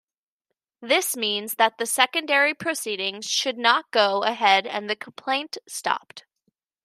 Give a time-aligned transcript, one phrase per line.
[0.81, 6.25] This means that the secondary proceedings should not go ahead and the complaint stopped.